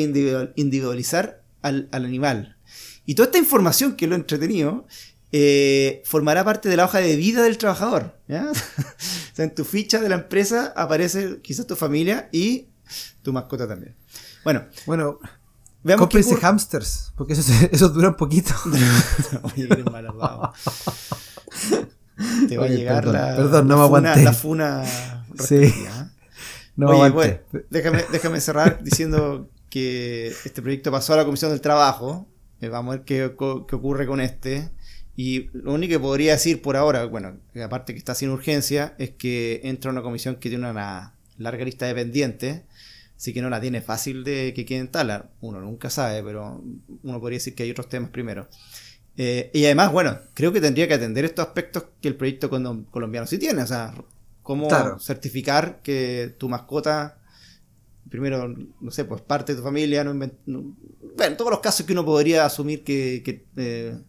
[0.55, 2.57] individualizar al, animal.
[3.05, 4.87] Y toda esta información que lo he entretenido
[5.31, 8.17] eh, formará parte de la hoja de vida del trabajador.
[8.29, 12.67] o sea, en tu ficha de la empresa aparece quizás tu familia y
[13.21, 13.95] tu mascota también.
[14.43, 15.19] Bueno, bueno
[15.83, 18.53] Veamos Cómprense hamsters, porque esos, esos duran poquito.
[19.43, 19.85] Oye, eres
[22.47, 24.83] Te va a llegar la, perdón, no la, me funa, la funa.
[25.39, 25.73] Sí.
[26.75, 27.37] No Oye, bueno,
[27.69, 32.27] déjame, déjame cerrar diciendo que este proyecto pasó a la Comisión del Trabajo.
[32.59, 33.33] Eh, vamos a ver qué,
[33.67, 34.69] qué, ocurre con este.
[35.15, 39.11] Y lo único que podría decir por ahora, bueno, aparte que está sin urgencia, es
[39.11, 42.61] que entra una comisión que tiene una larga lista de pendientes
[43.21, 45.29] Así que no la tiene fácil de que queden tal.
[45.41, 46.59] Uno nunca sabe, pero
[47.03, 48.47] uno podría decir que hay otros temas primero.
[49.15, 53.27] Eh, y además, bueno, creo que tendría que atender estos aspectos que el proyecto colombiano
[53.27, 53.61] sí tiene.
[53.61, 53.93] O sea,
[54.41, 54.67] cómo
[54.99, 57.19] certificar que tu mascota,
[58.09, 62.03] primero, no sé, pues parte de tu familia, no, bueno, todos los casos que uno
[62.03, 63.99] podría asumir que, que, eh,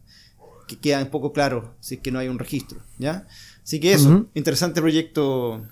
[0.81, 2.81] quedan poco claros si es que no hay un registro.
[2.96, 3.27] ¿ya?
[3.62, 5.66] Así que eso, interesante proyecto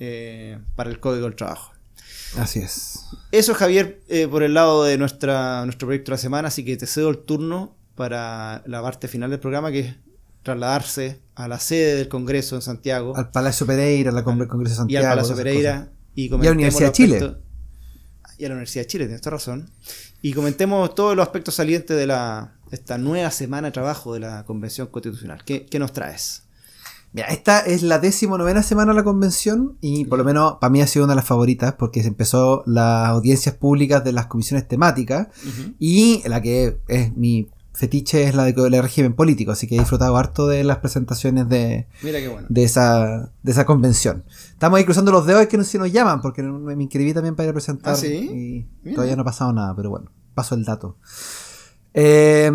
[0.00, 1.75] eh, para el Código del Trabajo.
[2.38, 3.00] Así es.
[3.32, 6.76] Eso, Javier, eh, por el lado de nuestra, nuestro proyecto de la semana, así que
[6.76, 9.96] te cedo el turno para la parte final del programa, que es
[10.42, 13.16] trasladarse a la sede del Congreso en Santiago.
[13.16, 15.02] Al Palacio Pereira, al Congreso de Santiago.
[15.02, 15.92] Y al Palacio Pereira.
[16.14, 17.36] Y, a la Universidad de Chile.
[18.38, 19.70] Y a la Universidad de Chile, tienes toda razón.
[20.22, 24.44] Y comentemos todos los aspectos salientes de la, esta nueva semana de trabajo de la
[24.44, 25.42] Convención Constitucional.
[25.44, 26.45] ¿Qué, qué nos traes?
[27.16, 27.98] Mira, esta es la
[28.36, 31.16] novena semana de la convención y por lo menos para mí ha sido una de
[31.16, 35.28] las favoritas porque se empezó las audiencias públicas de las comisiones temáticas
[35.78, 40.14] y la que es mi fetiche es la de régimen político, así que he disfrutado
[40.18, 41.86] harto de las presentaciones de,
[42.50, 44.24] de, esa, de esa convención.
[44.50, 47.46] Estamos ahí cruzando los dedos que no si nos llaman porque me inscribí también para
[47.46, 50.98] ir a presentar ¿Ah, y todavía no ha pasado nada, pero bueno, paso el dato.
[51.98, 52.52] Eh,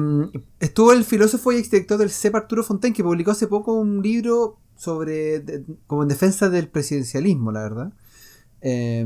[0.59, 4.59] estuvo el filósofo y exdirector del CEP Arturo Fontaine, que publicó hace poco un libro
[4.75, 5.43] sobre
[5.87, 7.93] como en defensa del presidencialismo, la verdad.
[8.61, 9.03] Eh,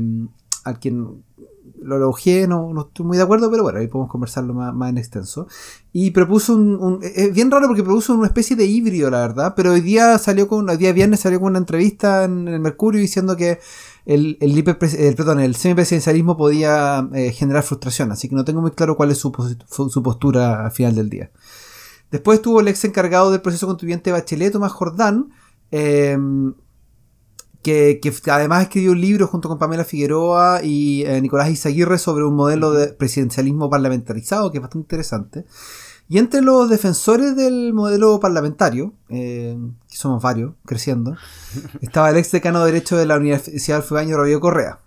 [0.74, 1.24] quien
[1.80, 4.98] lo elogié, no, no, estoy muy de acuerdo, pero bueno, ahí podemos conversarlo más, en
[4.98, 5.46] extenso.
[5.92, 9.72] Y propuso un, Es bien raro porque propuso una especie de híbrido, la verdad, pero
[9.72, 10.68] hoy día salió con.
[10.68, 13.58] Hoy día viernes salió con una entrevista en el Mercurio diciendo que
[14.06, 18.70] el, el, el, perdón, el semipresidencialismo podía eh, generar frustración, así que no tengo muy
[18.70, 19.32] claro cuál es su,
[19.68, 21.32] su, postura al final del día.
[22.12, 25.30] Después estuvo el ex encargado del proceso constituyente Bachelet, Tomás Jordán,
[25.72, 26.54] em,
[27.64, 32.24] que, que, además escribió un libro junto con Pamela Figueroa y eh, Nicolás Izaguirre sobre
[32.24, 35.46] un modelo de presidencialismo parlamentarizado, que es bastante interesante.
[36.08, 39.56] Y entre los defensores del modelo parlamentario, eh,
[39.88, 41.16] que somos varios, creciendo,
[41.80, 44.78] estaba el ex decano de Derecho de la Universidad Alfebaño, Rodrigo Correa.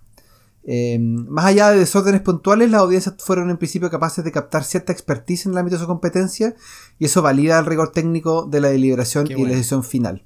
[0.64, 4.92] Eh, más allá de desórdenes puntuales, las audiencias fueron en principio capaces de captar cierta
[4.92, 6.54] expertise en el ámbito de su competencia
[6.98, 10.24] y eso valida el rigor técnico de la deliberación y la decisión final.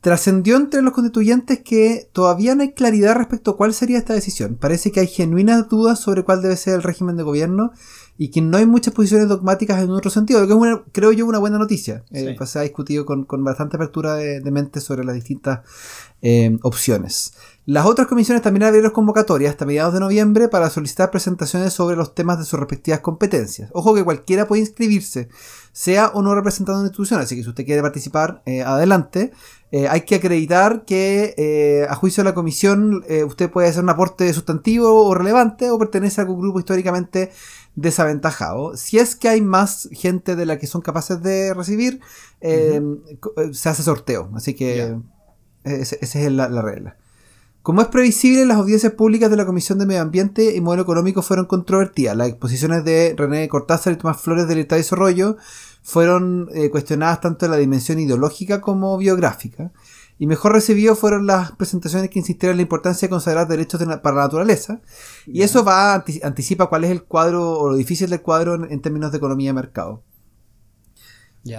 [0.00, 4.56] Trascendió entre los constituyentes que todavía no hay claridad respecto a cuál sería esta decisión.
[4.56, 7.72] Parece que hay genuinas dudas sobre cuál debe ser el régimen de gobierno
[8.16, 11.12] y que no hay muchas posiciones dogmáticas en otro sentido, lo que es una, creo
[11.12, 12.04] yo una buena noticia.
[12.12, 12.18] Sí.
[12.18, 15.60] Eh, pues se ha discutido con, con bastante apertura de, de mente sobre las distintas
[16.22, 17.34] eh, opciones.
[17.66, 22.14] Las otras comisiones también abrieron convocatorias hasta mediados de noviembre para solicitar presentaciones sobre los
[22.14, 23.70] temas de sus respectivas competencias.
[23.72, 25.28] Ojo que cualquiera puede inscribirse,
[25.72, 29.32] sea o no representando una institución, así que si usted quiere participar, eh, adelante.
[29.76, 33.82] Eh, hay que acreditar que eh, a juicio de la comisión eh, usted puede hacer
[33.82, 37.32] un aporte sustantivo o relevante o pertenece a algún grupo históricamente
[37.74, 38.76] desaventajado.
[38.76, 41.98] Si es que hay más gente de la que son capaces de recibir,
[42.40, 44.30] se hace sorteo.
[44.36, 44.96] Así que
[45.64, 46.96] esa es la, la regla.
[47.62, 51.20] Como es previsible, las audiencias públicas de la Comisión de Medio Ambiente y Modelo Económico
[51.20, 52.16] fueron controvertidas.
[52.16, 55.36] Las exposiciones de René Cortázar y Tomás Flores de Libertad y Desarrollo
[55.84, 59.70] fueron eh, cuestionadas tanto en la dimensión ideológica como biográfica.
[60.18, 63.86] Y mejor recibido fueron las presentaciones que insistieron en la importancia de consagrar derechos de
[63.98, 64.80] para la naturaleza.
[65.26, 68.72] Y eso va anti- anticipa cuál es el cuadro o lo difícil del cuadro en,
[68.72, 70.02] en términos de economía de mercado.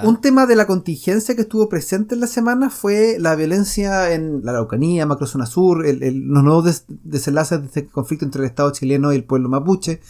[0.04, 4.44] Un tema de la contingencia que estuvo presente en la semana fue la violencia en
[4.44, 8.48] la Araucanía, Macrozona Sur, el- el- los nuevos des- desenlaces de este conflicto entre el
[8.48, 10.02] Estado chileno y el pueblo mapuche,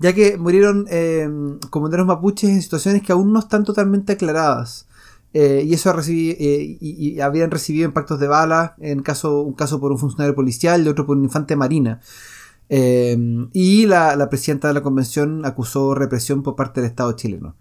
[0.00, 1.28] ya que murieron eh,
[1.70, 4.86] comanderos mapuches en situaciones que aún no están totalmente aclaradas.
[5.34, 9.80] Eh, y eso eh, y, y habían recibido impactos de bala, en caso, un caso
[9.80, 12.00] por un funcionario policial y otro por un infante marina.
[12.68, 13.16] Eh,
[13.52, 17.54] y la, la presidenta de la convención acusó represión por parte del Estado chileno.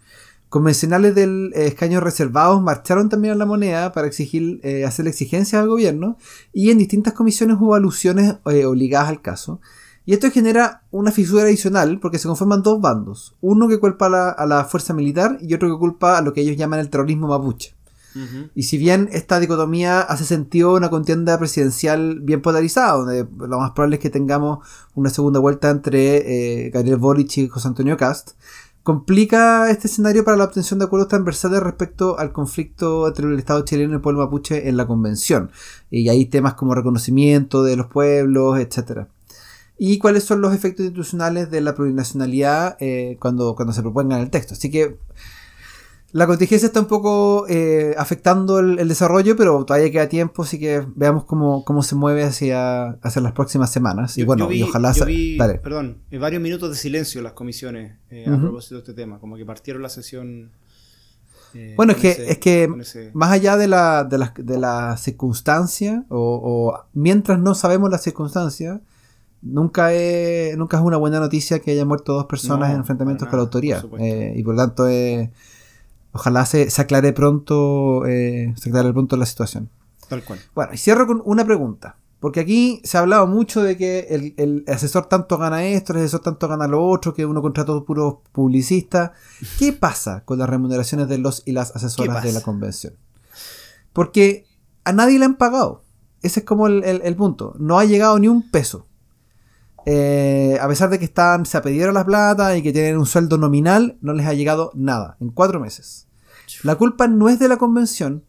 [0.52, 5.62] Convencionales del eh, escaño reservados marcharon también a la moneda para exigir, eh, hacerle exigencias
[5.62, 6.18] al gobierno
[6.52, 9.62] y en distintas comisiones hubo alusiones eh, obligadas al caso.
[10.06, 13.38] Y esto genera una fisura adicional porque se conforman dos bandos.
[13.40, 16.34] Uno que culpa a la, a la fuerza militar y otro que culpa a lo
[16.34, 17.74] que ellos llaman el terrorismo mapuche.
[18.14, 18.50] Ujú.
[18.54, 23.72] Y si bien esta dicotomía hace sentido una contienda presidencial bien polarizada, donde lo más
[23.72, 28.32] probable es que tengamos una segunda vuelta entre eh, Gabriel Boric y José Antonio Cast,
[28.84, 33.64] complica este escenario para la obtención de acuerdos transversales respecto al conflicto entre el Estado
[33.64, 35.52] chileno y el pueblo mapuche en la convención.
[35.90, 39.08] Y hay temas como reconocimiento de los pueblos, etcétera.
[39.78, 44.30] Y cuáles son los efectos institucionales de la plurinacionalidad eh, cuando, cuando se propongan el
[44.30, 44.54] texto.
[44.54, 44.98] Así que
[46.14, 50.60] la contingencia está un poco eh, afectando el, el desarrollo, pero todavía queda tiempo, así
[50.60, 54.18] que veamos cómo, cómo se mueve hacia, hacia las próximas semanas.
[54.18, 54.92] y Yo- bueno, yo vi- y ojalá...
[54.92, 55.56] yo sa- vi, dale.
[55.60, 59.20] perdón, eh, varios minutos de silencio en las comisiones eh, a propósito de este tema,
[59.20, 60.52] como que partieron la sesión.
[61.54, 64.58] eh, Bueno, es que, ese- es que ese- más allá de la, de la, de
[64.60, 66.18] la circunstancia, o,
[66.74, 68.82] o mientras no sabemos la circunstancia,
[69.42, 73.28] nunca es, nunca es una buena noticia que hayan muerto dos personas No, en enfrentamientos
[73.30, 73.84] con la por.
[73.98, 75.32] Eh, y por lo tanto, eh,
[76.12, 79.70] ojalá se, se aclare pronto, eh, se aclare pronto la situación.
[80.08, 80.40] Tal cual.
[80.54, 81.98] Bueno, y cierro con una pregunta.
[82.20, 86.00] Porque aquí se ha hablado mucho de que el, el asesor tanto gana esto, el
[86.00, 89.12] asesor tanto gana lo otro, que uno contrató puros publicistas.
[89.58, 92.94] ¿Qué pasa con las remuneraciones de los y las asesoras de la convención?
[93.92, 94.46] Porque
[94.84, 95.84] a nadie le han pagado.
[96.22, 97.56] Ese es como el punto.
[97.58, 98.86] No ha llegado ni un peso.
[99.86, 103.38] Eh, a pesar de que están, se apedieron las plata y que tienen un sueldo
[103.38, 106.08] nominal, no les ha llegado nada en cuatro meses.
[106.64, 108.24] La culpa no es de la convención,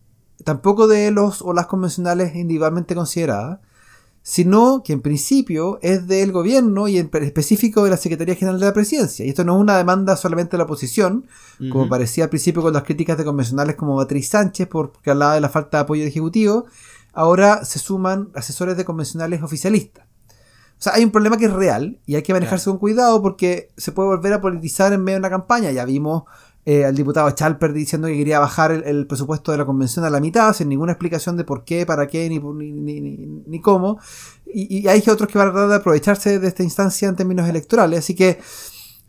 [0.44, 3.58] tampoco de los o las convencionales individualmente consideradas,
[4.22, 8.66] sino que en principio es del gobierno y en específico de la Secretaría General de
[8.66, 9.26] la Presidencia.
[9.26, 11.26] Y esto no es una demanda solamente de la oposición,
[11.70, 15.40] como parecía al principio con las críticas de convencionales como Beatriz Sánchez, porque hablaba de
[15.40, 16.66] la falta de apoyo Ejecutivo,
[17.12, 20.06] ahora se suman asesores de convencionales oficialistas.
[20.82, 23.70] O sea, hay un problema que es real y hay que manejarse con cuidado porque
[23.76, 25.70] se puede volver a politizar en medio de una campaña.
[25.70, 26.24] Ya vimos
[26.66, 30.10] eh, al diputado Chalper diciendo que quería bajar el, el presupuesto de la convención a
[30.10, 33.60] la mitad, sin ninguna explicación de por qué, para qué, ni, ni, ni, ni- ni
[33.60, 34.00] cómo.
[34.44, 37.48] Y, y hay otros que van a tratar de aprovecharse de esta instancia en términos
[37.48, 38.00] electorales.
[38.00, 38.40] Así que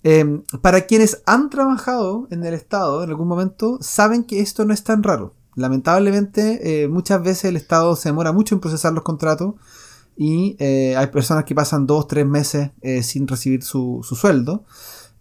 [0.03, 4.75] eh, para quienes han trabajado en el Estado en algún momento, saben que esto no
[4.75, 5.33] es tan raro.
[5.55, 9.55] Lamentablemente, eh, muchas veces el Estado se demora mucho en procesar los contratos
[10.17, 14.65] y eh, hay personas que pasan dos, tres meses eh, sin recibir su, su sueldo.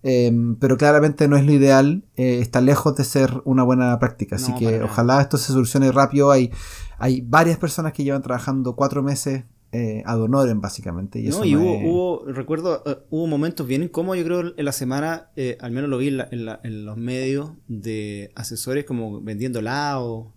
[0.05, 4.35] Eh, pero claramente no es lo ideal, eh, está lejos de ser una buena práctica.
[4.37, 6.31] Así No, que ojalá esto se solucione rápido.
[6.33, 6.51] Hay,
[6.99, 11.21] hay varias personas que llevan trabajando cuatro meses eh, ad honorem, básicamente.
[11.21, 14.65] Y eso No, y hubo, hubo, recuerdo, eh, hubo momentos bien incómodos, yo creo, en
[14.65, 18.33] la semana, eh, al menos lo vi en, la- en la- en los medios, de
[18.35, 20.33] asesores como vendiendo helado,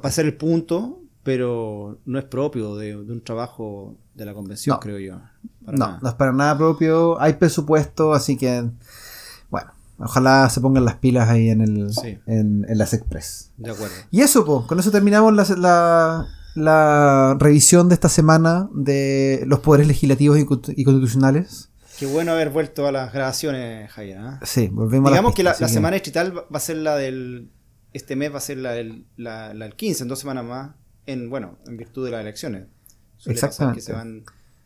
[0.00, 4.76] para hacer el punto, pero no es propio de, de un trabajo de la convención,
[4.76, 4.80] No.
[4.80, 5.20] creo yo.
[5.62, 5.98] Para No, nada.
[6.00, 7.20] no es para nada propio.
[7.20, 8.64] Hay presupuesto, así que.
[9.50, 12.16] Bueno, ojalá se pongan las pilas ahí en, el, Sí.
[12.26, 13.50] en, en las Express.
[13.58, 13.94] De acuerdo.
[14.10, 19.60] Y eso, pues, con eso terminamos la, la, la revisión de esta semana de los
[19.60, 21.68] poderes legislativos y, constitu- y constitucionales.
[21.98, 24.16] Qué bueno haber vuelto a las grabaciones, Javier.
[24.18, 24.40] ¿ah?
[24.44, 27.50] Sí, volvemos Digamos a que la, la semana distrital va va a ser la del.
[27.92, 30.70] Este mes va a ser la del la, la del 15, en dos semanas más.
[31.08, 32.66] En, bueno, en virtud de las elecciones.
[33.16, 33.78] Suele pasar Exactamente.
[33.78, 34.22] que se van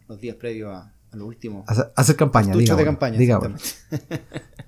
[0.09, 1.65] los días previos a, a lo último.
[1.69, 3.17] Hacer, hacer campaña, Cartuchos de campaña.
[3.19, 3.77] digamos.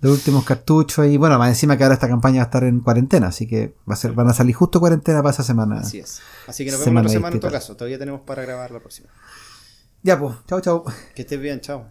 [0.01, 2.81] Los últimos cartuchos y bueno, más encima que ahora esta campaña va a estar en
[2.81, 5.81] cuarentena, así que va a ser, van a salir justo cuarentena para esa semana.
[5.81, 6.21] Así es.
[6.47, 7.77] Así que nos vemos Semana la otra semana en todo caso.
[7.77, 9.09] Todavía tenemos para grabar la próxima.
[10.03, 10.85] Ya pues, chao, chao.
[11.15, 11.91] Que estés bien, chao.